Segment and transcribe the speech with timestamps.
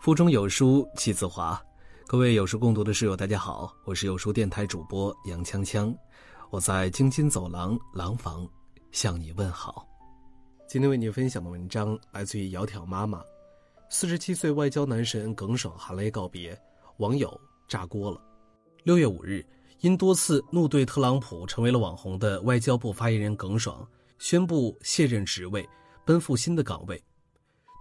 [0.00, 1.62] 腹中有书气自华，
[2.06, 5.94] 各位有书共读的室友，大家好，我是有书电台主播杨锵锵，
[6.48, 8.48] 我在京津走廊廊坊
[8.92, 9.86] 向你问好。
[10.66, 13.22] 今天为你分享的文章来自于窈窕妈妈，
[13.90, 16.58] 四十七岁外交男神耿爽含泪告别，
[16.96, 18.18] 网友炸锅了。
[18.82, 19.44] 六月五日，
[19.80, 23.86] 因多次怒对特朗普成为了网红的外交部发言人耿爽
[24.16, 25.68] 宣布卸任职位，
[26.06, 26.98] 奔赴新的岗位。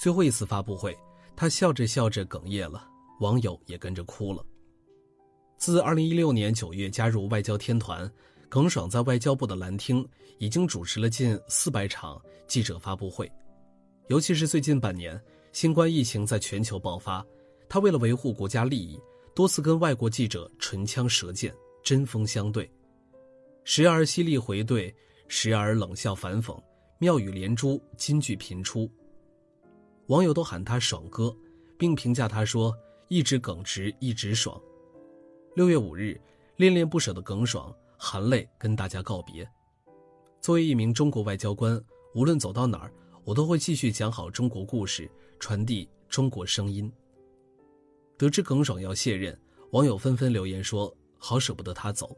[0.00, 0.96] 最后一次发布会。
[1.36, 2.88] 他笑着笑着哽咽了，
[3.20, 4.44] 网友也跟着哭了。
[5.58, 8.10] 自2016年9月加入外交天团，
[8.48, 10.06] 耿爽在外交部的蓝厅
[10.38, 13.30] 已经主持了近400场记者发布会。
[14.08, 15.20] 尤其是最近半年，
[15.52, 17.24] 新冠疫情在全球爆发，
[17.68, 18.98] 他为了维护国家利益，
[19.34, 22.70] 多次跟外国记者唇枪舌剑、针锋相对，
[23.64, 24.94] 时而犀利回怼，
[25.26, 26.58] 时而冷笑反讽，
[26.98, 28.90] 妙语连珠，金句频出。
[30.08, 31.36] 网友都喊他“爽哥”，
[31.76, 32.76] 并评价他说
[33.08, 34.60] ：“一直耿直，一直爽。”
[35.54, 36.20] 六月五日，
[36.56, 39.48] 恋恋不舍的耿爽含泪跟大家告别。
[40.40, 41.82] 作为一名中国外交官，
[42.14, 42.92] 无论走到哪儿，
[43.24, 46.90] 我都会继续讲好中国故事，传递中国声音。
[48.16, 49.36] 得知耿爽要卸任，
[49.72, 52.16] 网友纷纷留言说：“好舍不得他走。”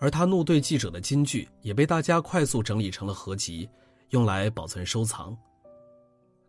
[0.00, 3.68] 而他怒对记者的金句也被大家快速整理成了合集，
[4.10, 5.36] 用来保存收藏。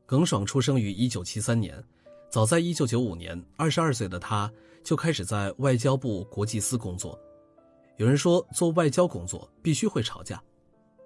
[0.08, 1.84] 耿爽出生于一九七三年，
[2.30, 4.52] 早在一九九五年，二十二岁的他
[4.84, 7.20] 就开始在外交部国际司工作。
[7.98, 10.40] 有人说，做外交工作必须会吵架。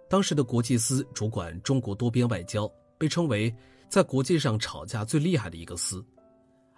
[0.10, 3.54] 当时的国际司主管中国多边外交，被称为
[3.88, 6.04] 在国际上吵架最厉害的一个司。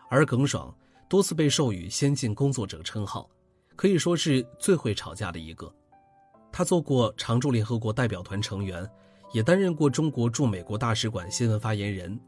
[0.08, 0.72] 而耿爽
[1.10, 3.28] 多次被授予先进工作者称号，
[3.76, 5.74] 可以说是最会吵架的一个。
[6.52, 8.88] 他做过常驻联合国代表团成员。
[9.32, 12.20] 也担任过中国驻美国大使馆新闻发言人。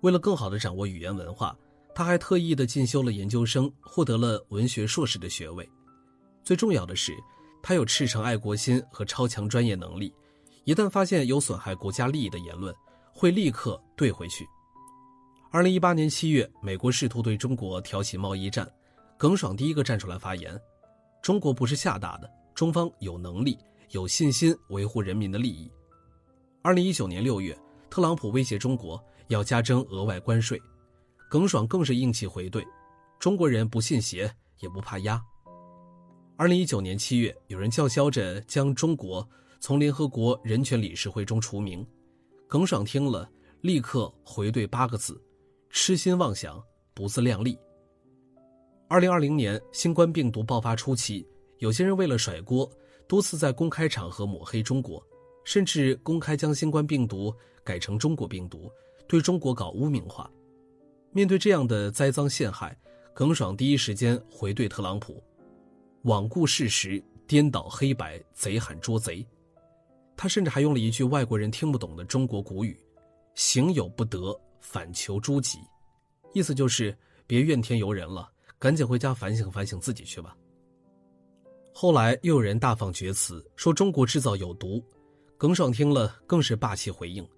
[0.00, 1.56] 为了更好地掌握语言文化，
[1.94, 5.68] 他还特意地进修了研究生，获得了文学硕士的学位。
[6.42, 7.12] 最重要的是，
[7.62, 10.12] 他有赤诚爱国心和超强专业能力。
[10.64, 12.74] 一旦发现有损害国家利益的言论，
[13.12, 14.46] 会立刻怼回去。
[15.50, 18.68] 二零一八年七月，美国试图对中国挑起贸易战，
[19.18, 20.58] 耿爽第一个站出来发言
[21.20, 23.58] ：“中国不是吓大的，中方有能力、
[23.90, 25.70] 有信心维护人民的利益。”
[26.64, 27.58] 二零一九年六月，
[27.90, 30.62] 特朗普威胁中国要加征额外关税，
[31.28, 32.64] 耿爽更是硬气回怼
[33.18, 35.20] ：“中国人不信邪，也不怕压。”
[36.38, 39.28] 二零一九年七月，有人叫嚣着将中国
[39.58, 41.84] 从联合国人权理事会中除名，
[42.46, 43.28] 耿爽听了
[43.60, 45.20] 立刻回怼八个字
[45.68, 46.62] ：“痴心妄想，
[46.94, 47.58] 不自量力。”
[48.86, 51.26] 二零二零年新冠病毒爆发初期，
[51.58, 52.70] 有些人为了甩锅，
[53.08, 55.04] 多次在公开场合抹黑中国。
[55.44, 58.70] 甚至公开将新冠病毒改成中国病毒，
[59.06, 60.30] 对中国搞污名化。
[61.10, 62.76] 面对这样的栽赃陷害，
[63.12, 65.22] 耿爽第一时间回怼特朗普，
[66.04, 69.26] 罔顾事实，颠倒黑白，贼喊捉贼。
[70.16, 72.78] 他甚至还用了一句外国人听不懂的中国古语
[73.34, 75.58] ：“行有不得，反求诸己。”
[76.32, 80.36] 意思就是别怨天尤人了，赶紧回家反省反省自己去吧。
[81.74, 84.82] 后来又有人大放厥词，说中国制造有毒。
[85.42, 87.28] 耿爽听了更是霸气回应，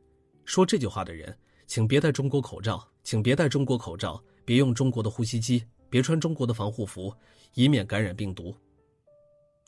[0.44, 1.34] 说这句话的人，
[1.66, 7.10] 请别戴中国口罩，请别戴中国口罩，别用中国的呼吸机，别穿中国的防护服，
[7.54, 8.54] 以免感染病毒。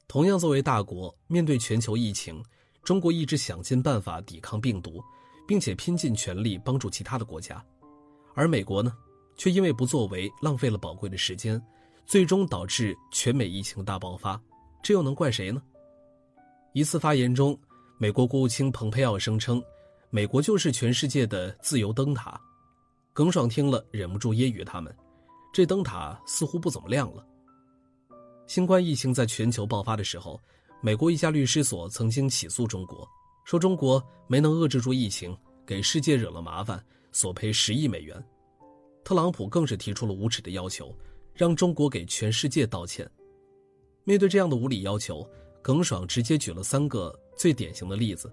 [0.07, 2.45] 同样作为大国，面对全球疫情，
[2.83, 5.03] 中国一直想尽办法抵抗病毒，
[5.49, 7.65] 并且拼尽全力帮助其他的国家，
[8.35, 8.95] 而美国呢，
[9.39, 11.59] 却因为不作为，浪费了宝贵的时间，
[12.05, 14.39] 最终导致全美疫情大爆发，
[14.83, 15.63] 这又能怪谁呢？
[16.75, 17.59] 一次发言中。
[17.99, 19.63] 美国国务卿蓬佩奥声称，
[20.11, 22.39] 美国就是全世界的自由灯塔。
[23.15, 24.95] 耿爽听了忍不住揶揄他们
[25.51, 27.27] ：“这灯塔似乎不怎么亮了。”
[28.47, 30.39] 新冠疫情在全球爆发的时候，
[30.83, 33.09] 美国一家律师所曾经起诉中国，
[33.47, 35.35] 说中国没能遏制住疫情，
[35.65, 38.23] 给世界惹了麻烦，索赔十亿美元。
[39.05, 40.95] 特朗普更是提出了无耻的要求，
[41.33, 43.11] 让中国给全世界道歉。
[44.05, 45.27] 面对这样的无理要求，
[45.63, 47.19] 耿爽直接举了三个。
[47.37, 48.33] 最典型的例子，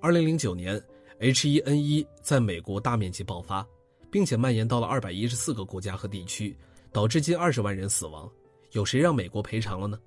[0.00, 0.82] 二零零九年
[1.20, 3.66] ，H1N1 在美国大面积爆发，
[4.10, 6.56] 并且蔓延到了二百一十四个国家和地区，
[6.90, 8.30] 导致近二十万人死亡。
[8.72, 9.98] 有谁让美国赔偿了呢？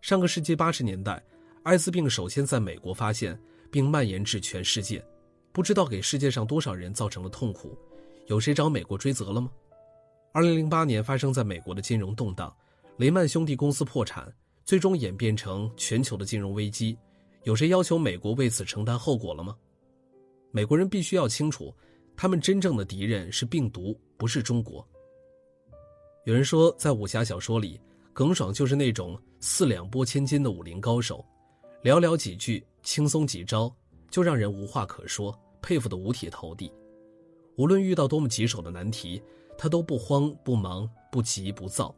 [0.00, 1.22] 上个世纪八十年代，
[1.64, 3.38] 艾滋病首先在美国发现，
[3.70, 5.04] 并蔓延至全世界，
[5.52, 7.76] 不知道给世界上多少人造成了痛苦。
[8.26, 9.50] 有谁找美国追责了吗？
[10.32, 12.54] 二零零八年发生在美国的金融动荡，
[12.96, 14.32] 雷曼兄弟公司破产，
[14.64, 16.96] 最终演变成全球的金融危机。
[17.44, 19.56] 有谁要求美国为此承担后果了吗？
[20.50, 21.74] 美国人必须要清楚，
[22.16, 24.86] 他们真正的敌人是病毒，不是中国。
[26.24, 27.78] 有人说，在武侠小说里，
[28.14, 31.22] 耿爽就是那种四两拨千斤的武林高手，
[31.82, 33.70] 寥寥几句，轻松几招，
[34.10, 36.72] 就让人无话可说，佩服的五体投地。
[37.56, 39.22] 无论遇到多么棘手的难题，
[39.58, 41.94] 他都不慌不忙不急不躁。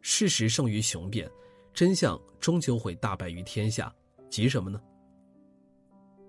[0.00, 1.30] 事实胜于雄辩，
[1.74, 3.94] 真相终究会大白于天下，
[4.28, 4.80] 急什么呢？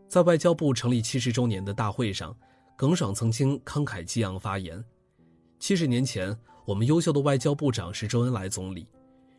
[0.07, 2.35] 在外交部成立七十周年的大会上，
[2.75, 4.83] 耿爽曾经慷慨激昂发言：
[5.59, 6.37] 七十年前。
[6.65, 8.87] 我们优秀的外交部长是周恩来总理，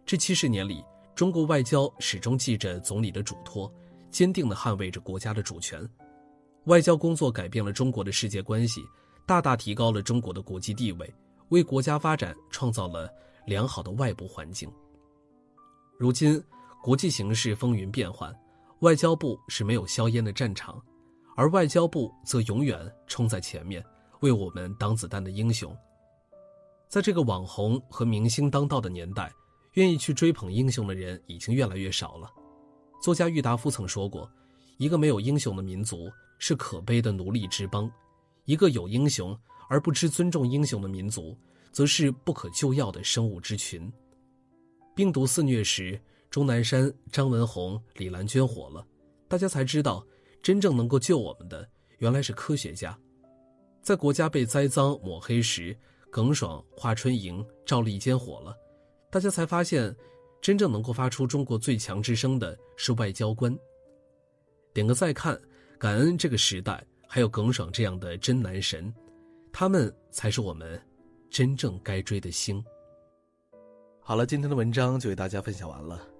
[0.04, 0.84] 这七十年里，
[1.14, 3.72] 中国外交始终记着总理的嘱托，
[4.10, 5.88] 坚定地捍卫着国家的主权。
[6.64, 8.84] 外交工作改变了中国的世界关系，
[9.26, 11.14] 大大提高了中国的国际地位，
[11.50, 13.08] 为国家发展创造了
[13.46, 14.68] 良好的外部环境。
[16.00, 16.42] 如今，
[16.82, 18.34] 国际形势风云变幻，
[18.80, 20.82] 外交部是没有硝烟的战场，
[21.36, 23.84] 而外交部则永远冲在前面，
[24.20, 25.76] 为我们挡子弹的英雄。
[26.88, 29.30] 在这个网红和明星当道的年代，
[29.74, 32.32] 愿意去追捧英雄的人已经越来越少了。
[33.02, 34.26] 作家郁达夫曾说过
[34.78, 37.86] ：“一个没有英雄的民族是可悲的奴隶之邦；
[38.46, 39.38] 一个有英雄
[39.68, 41.36] 而不知尊重英雄的民族，
[41.70, 43.92] 则是不可救药的生物之群。”
[44.96, 46.00] 病毒肆虐时，
[46.30, 48.86] 钟南山、张文宏、李兰娟火了，
[49.26, 50.06] 大家才知道，
[50.40, 51.68] 真正能够救我们的
[51.98, 52.96] 原来是科学家。
[53.82, 55.76] 在国家被栽赃抹黑时，
[56.08, 58.56] 耿爽、华春莹、赵立坚火了，
[59.10, 59.94] 大家才发现，
[60.40, 63.52] 真正能够发出中国最强之声的是外交官。
[64.72, 65.36] 点个再看，
[65.78, 68.94] 感恩这个时代还有耿爽这样的真男神，
[69.52, 70.80] 他们才是我们
[71.28, 72.64] 真正该追的星。
[74.00, 76.00] 好了，今天的文章就为大家分享完了。